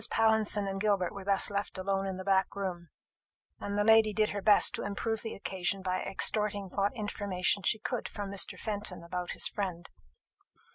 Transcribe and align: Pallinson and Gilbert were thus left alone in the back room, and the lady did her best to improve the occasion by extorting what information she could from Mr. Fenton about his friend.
Pallinson 0.09 0.67
and 0.67 0.81
Gilbert 0.81 1.13
were 1.13 1.23
thus 1.23 1.51
left 1.51 1.77
alone 1.77 2.07
in 2.07 2.17
the 2.17 2.23
back 2.23 2.55
room, 2.55 2.89
and 3.59 3.77
the 3.77 3.83
lady 3.83 4.15
did 4.15 4.31
her 4.31 4.41
best 4.41 4.73
to 4.73 4.83
improve 4.83 5.21
the 5.21 5.35
occasion 5.35 5.83
by 5.83 6.01
extorting 6.01 6.69
what 6.73 6.95
information 6.95 7.61
she 7.61 7.77
could 7.77 8.09
from 8.09 8.31
Mr. 8.31 8.57
Fenton 8.57 9.03
about 9.03 9.33
his 9.33 9.47
friend. 9.47 9.89